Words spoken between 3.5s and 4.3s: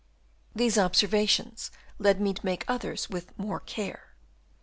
care.